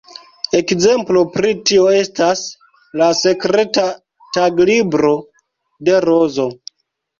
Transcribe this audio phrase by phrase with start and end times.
[0.59, 2.41] Ekzemplo pri tio estas
[3.03, 3.85] ""La Sekreta
[4.41, 5.15] Taglibro
[5.91, 6.51] de Rozo"".